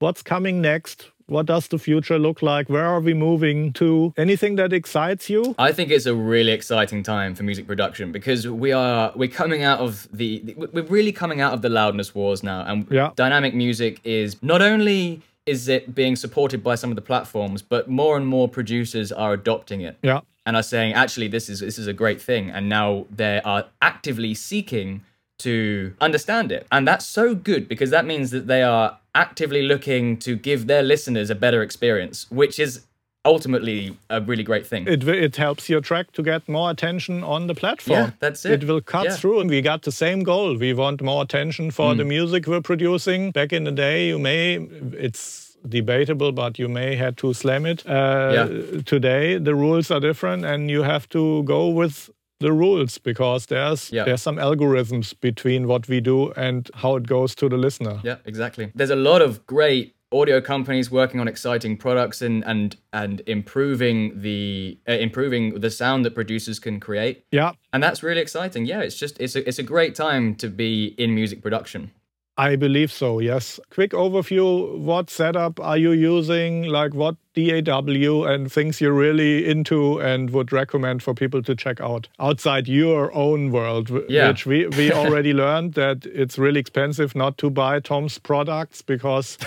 [0.00, 1.10] What's coming next?
[1.26, 2.68] What does the future look like?
[2.68, 4.12] Where are we moving to?
[4.18, 5.54] Anything that excites you?
[5.58, 9.62] I think it's a really exciting time for music production because we are we're coming
[9.62, 13.10] out of the we're really coming out of the loudness wars now, and Yeah.
[13.16, 17.88] dynamic music is not only is it being supported by some of the platforms, but
[17.88, 20.20] more and more producers are adopting it Yeah.
[20.46, 23.66] and are saying actually this is this is a great thing, and now they are
[23.82, 25.02] actively seeking
[25.38, 30.16] to understand it, and that's so good because that means that they are actively looking
[30.18, 32.84] to give their listeners a better experience, which is
[33.24, 34.86] ultimately a really great thing.
[34.86, 37.98] It, it helps your track to get more attention on the platform.
[37.98, 38.62] Yeah, that's it.
[38.62, 39.16] It will cut Yeah.
[39.16, 39.40] through.
[39.40, 40.56] And we got the same goal.
[40.56, 41.96] We want more attention for Mm.
[41.98, 43.30] the music we're producing.
[43.32, 44.56] Back in the day, you may,
[44.98, 47.86] it's debatable, but you may had to slam it.
[47.86, 48.80] Uh, Yeah.
[48.84, 52.10] Today, the rules are different and you have to go with
[52.40, 54.04] the rules because there's Yeah.
[54.04, 58.00] there's some algorithms between what we do and how it goes to the listener.
[58.04, 58.70] Yeah, exactly.
[58.74, 64.20] There's a lot of great audio companies working on exciting products and and and improving
[64.20, 67.24] the uh, improving the sound that producers can create.
[67.30, 67.52] Yeah.
[67.72, 68.64] And that's really exciting.
[68.66, 71.90] Yeah, it's just it's a it's a great time to be in music production.
[72.36, 73.60] I believe so, yes.
[73.70, 76.64] Quick overview what setup are you using?
[76.64, 81.80] Like what DAW and things you're really into and would recommend for people to check
[81.80, 84.28] out outside your own world, Yeah.
[84.28, 89.38] which we, we already learned that it's really expensive not to buy Tom's products because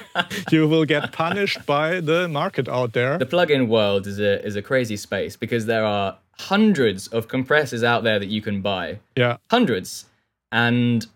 [0.50, 3.16] you will get punished by the market out there.
[3.16, 7.82] The plugin world is a is a crazy space because there are hundreds of compressors
[7.82, 8.98] out there that you can buy.
[9.16, 9.38] Yeah.
[9.50, 10.04] Hundreds.
[10.52, 11.06] And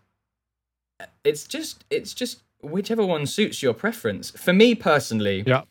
[1.24, 4.30] it's just it's just whichever one suits your preference.
[4.30, 5.62] For me personally, Yeah.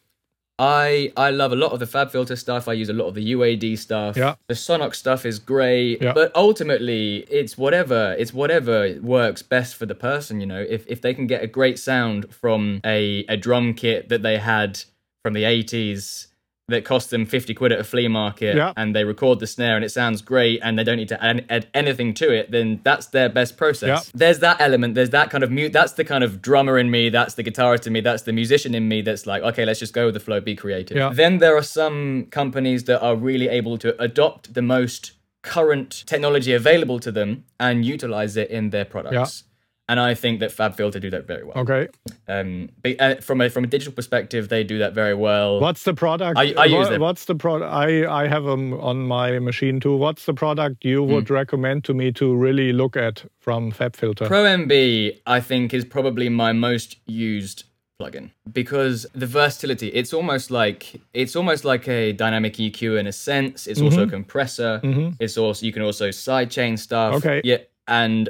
[0.59, 2.67] I I love a lot of the FabFilter stuff.
[2.67, 4.17] I use a lot of the UAD stuff.
[4.17, 4.35] Yeah.
[4.47, 6.13] The Sonnox stuff is great, Yeah.
[6.13, 10.39] but ultimately it's whatever it's whatever works best for the person.
[10.41, 14.09] You know, if if they can get a great sound from a a drum kit
[14.09, 14.81] that they had
[15.23, 16.27] from the eighties
[16.69, 18.73] that cost them 50 quid at a flea market Yeah.
[18.75, 21.45] and they record the snare and it sounds great and they don't need to add,
[21.49, 24.11] add anything to it then that's their best process Yeah.
[24.13, 27.07] there's that element there's that kind of mute that's the kind of drummer in me
[27.09, 29.93] that's the guitarist in me that's the musician in me that's like okay let's just
[29.93, 31.09] go with the flow be creative Yeah.
[31.13, 36.51] then there are some companies that are really able to adopt the most current technology
[36.53, 39.45] available to them and utilize it in their products
[39.89, 41.57] and I think that FabFilter do that very well.
[41.59, 41.87] Okay.
[42.27, 45.59] Um, but, uh, from a from a digital perspective, they do that very well.
[45.61, 46.37] What's the product?
[46.37, 47.01] I- I use them.
[47.01, 47.71] What's the product?
[47.71, 49.95] I, I have them on my machine too.
[49.95, 51.11] What's the product you Hmm.
[51.13, 54.27] would recommend to me to really look at from Fab FabFilter?
[54.27, 57.63] ProMB, I think, is probably my most used
[57.99, 59.87] plugin because the versatility.
[59.87, 63.65] It's almost like it's almost like a dynamic EQ in a sense.
[63.67, 64.81] It's also a compressor.
[65.19, 67.15] It's also you can also sidechain stuff.
[67.15, 67.41] Okay.
[67.43, 68.29] Yeah, and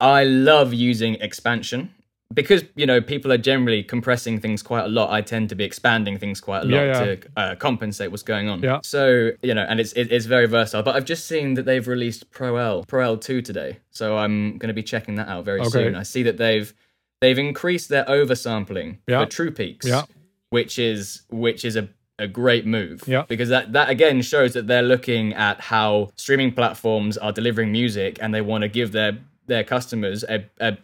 [0.00, 1.90] I love using expansion.
[2.34, 5.62] Because you know people are generally compressing things quite a lot, I tend to be
[5.62, 7.14] expanding things quite a lot Yeah, yeah.
[7.14, 8.60] to uh, compensate what's going on.
[8.62, 8.80] Yeah.
[8.82, 10.82] So you know, and it's it, it's very versatile.
[10.82, 14.58] But I've just seen that they've released Pro L, Pro L two today, so I'm
[14.58, 15.70] going to be checking that out very Okay.
[15.70, 15.94] soon.
[15.94, 16.74] I see that they've
[17.20, 19.22] they've increased their oversampling Yeah.
[19.24, 20.02] for True Peaks, Yeah.
[20.50, 23.22] which is which is a a great move Yeah.
[23.28, 28.18] because that that again shows that they're looking at how streaming platforms are delivering music
[28.20, 30.76] and they want to give their their customers a, a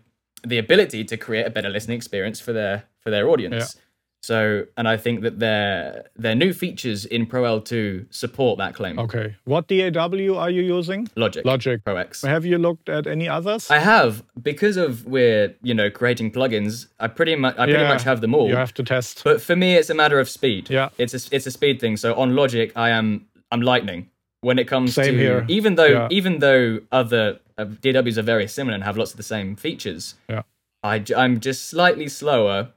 [0.45, 3.55] the ability to create a better listening experience for their for their audience.
[3.77, 3.81] Yeah.
[4.25, 8.97] So, and I think that their their new features in Pro L2 support that claim.
[9.01, 9.35] Okay.
[9.45, 11.09] What DAW are you using?
[11.17, 11.83] Logic, Logic.
[11.85, 12.23] Pro X.
[12.23, 13.69] Have you looked at any others?
[13.69, 16.87] I have because of we're you know creating plugins.
[17.01, 17.89] I pretty much I pretty Yeah.
[17.89, 18.49] much have them all.
[18.49, 19.23] You have to test.
[19.25, 20.71] But for me, it's a matter of speed.
[20.71, 20.91] Yeah.
[20.99, 21.97] it's a it's a speed thing.
[21.97, 24.09] So on Logic, I am I'm lightning
[24.43, 25.45] when it comes Same to here.
[25.49, 26.09] even though Yeah.
[26.11, 30.15] even though other uh, DAWs are very similar and have lots of the same features.
[30.29, 30.43] Yeah.
[30.83, 32.69] I I'm just slightly slower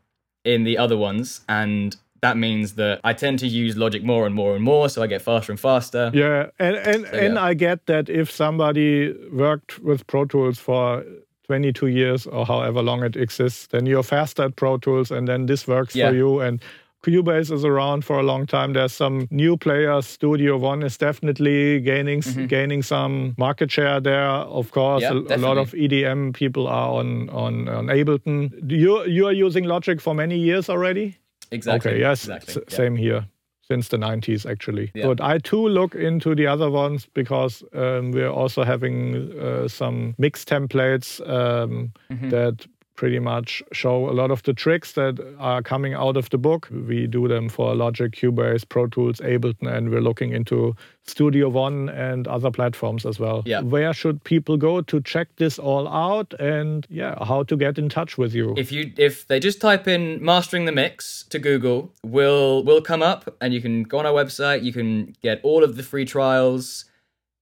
[0.43, 4.35] in the other ones, and that means that I tend to use Logic more and
[4.35, 6.11] more and more, so I get faster and faster.
[6.13, 7.43] Yeah, and and, and yeah.
[7.49, 11.03] I get that if somebody worked with Pro Tools for
[11.47, 15.45] 22 years or however long it exists, then you're faster at Pro Tools, and then
[15.47, 16.09] this works Yeah.
[16.09, 16.39] for you.
[16.41, 16.61] And
[17.05, 18.73] Cubase is around for a long time.
[18.73, 20.05] There's some new players.
[20.07, 24.27] Studio One is definitely gaining gaining some market share there.
[24.59, 25.27] Of course, Mm-hmm.
[25.29, 28.49] Yeah, a, a lot of EDM people are on on on Ableton.
[28.71, 31.15] You you are using Logic for many years already.
[31.51, 31.91] Exactly.
[31.91, 32.53] Okay, yes, Exactly.
[32.53, 32.75] s- yeah.
[32.77, 33.25] same here.
[33.67, 34.91] Since the 90s, actually.
[34.93, 35.07] Yeah.
[35.07, 40.13] But I too look into the other ones because um, we're also having uh, some
[40.19, 42.29] mix templates um, Mm-hmm.
[42.29, 46.37] that pretty much show a lot of the tricks that are coming out of the
[46.37, 46.69] book.
[46.71, 51.89] We do them for Logic, Cubase, Pro Tools, Ableton, and we're looking into Studio One
[51.89, 53.43] and other platforms as well.
[53.45, 53.61] Yeah.
[53.61, 57.89] Where should people go to check this all out and yeah, how to get in
[57.89, 58.53] touch with you?
[58.57, 63.03] If you if they just type in mastering the mix to Google, will will come
[63.03, 66.05] up and you can go on our website, you can get all of the free
[66.05, 66.85] trials.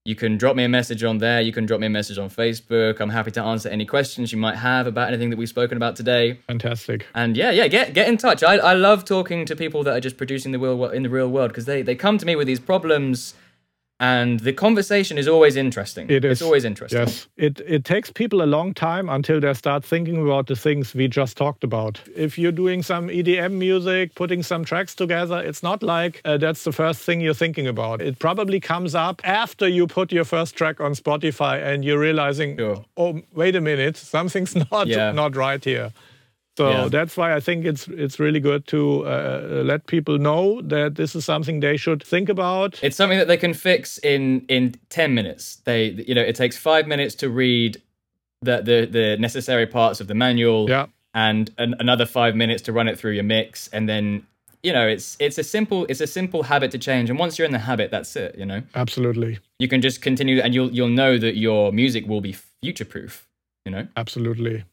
[0.06, 1.40] You can drop me a message on there.
[1.40, 3.00] You can drop me a message on Facebook.
[3.00, 5.96] I'm happy to answer any questions you might have about anything that we've spoken about
[5.96, 6.42] today.
[6.48, 7.08] Fantastic.
[7.16, 8.44] And yeah, yeah, get get in touch.
[8.44, 11.30] I, I love talking to people that are just producing the real in the real
[11.30, 13.34] world because they, they come to me with these problems,
[14.04, 16.10] and the conversation is always interesting.
[16.10, 16.32] It is.
[16.32, 17.00] It's always interesting.
[17.02, 17.28] Yes.
[17.38, 21.08] It it takes people a long time until they start thinking about the things we
[21.08, 22.02] just talked about.
[22.16, 26.64] If you're doing some EDM music, putting some tracks together, it's not like uh, that's
[26.64, 28.02] the first thing you're thinking about.
[28.02, 32.58] It probably comes up after you put your first track on Spotify and you're realizing,
[32.58, 32.84] Sure.
[32.98, 35.12] oh, wait a minute, something's not Yeah.
[35.14, 35.92] not right here.
[36.58, 36.90] So Yeah.
[36.90, 41.16] that's why I think it's it's really good to uh, let people know that this
[41.16, 42.80] is something they should think about.
[42.84, 45.62] It's something that they can fix in in ten minutes.
[45.66, 47.82] They you know it takes five minutes to read
[48.42, 50.70] the the, the necessary parts of the manual.
[50.70, 50.86] Yeah.
[51.16, 54.26] And an, another five minutes to run it through your mix, and then
[54.64, 57.10] you know it's it's a simple it's a simple habit to change.
[57.10, 58.36] And once you're in the habit, that's it.
[58.38, 59.40] You know Absolutely.
[59.60, 63.28] you can just continue, and you'll you'll know that your music will be future proof.
[63.66, 63.88] You know.
[63.96, 64.64] Absolutely.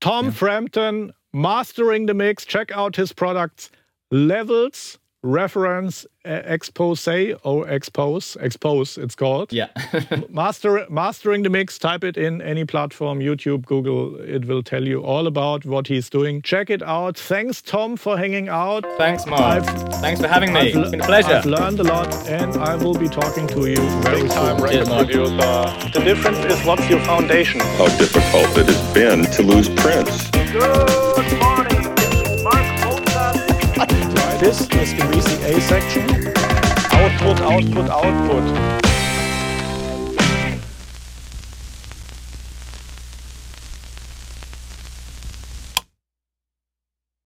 [0.00, 2.44] Tom Frampton, mastering the mix.
[2.44, 3.70] Check out his products.
[4.10, 7.08] Levels, reference, uh, expose
[7.42, 8.96] or expose, expose.
[8.98, 9.52] It's called.
[9.52, 9.68] Yeah.
[10.28, 11.78] Master, mastering the mix.
[11.78, 14.16] Type it in any platform, YouTube, Google.
[14.20, 16.42] It will tell you all about what he's doing.
[16.42, 17.16] Check it out.
[17.18, 18.84] Thanks, Tom, for hanging out.
[18.96, 19.42] Thanks, Marc.
[19.64, 20.60] I've- Thanks for having me.
[20.60, 21.34] I've, It's been a pleasure.
[21.34, 24.68] I've learned a lot, and I will be talking to you very soon.
[24.68, 25.08] Cheers, Marc.
[25.92, 27.60] The difference is what's your foundation.
[27.60, 30.30] How difficult it has been to lose Prince.
[30.30, 31.07] Good
[34.38, 35.04] this is the
[35.46, 36.02] A section.
[36.92, 38.87] Output, output, output.